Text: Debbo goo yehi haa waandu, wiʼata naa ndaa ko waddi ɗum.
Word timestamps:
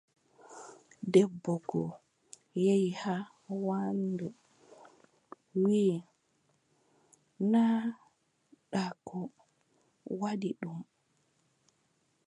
Debbo 1.11 1.53
goo 1.69 1.91
yehi 2.63 2.89
haa 3.01 3.29
waandu, 3.65 4.27
wiʼata 5.63 6.07
naa 7.51 7.83
ndaa 8.69 8.91
ko 9.07 9.19
waddi 10.19 10.49
ɗum. 10.59 10.79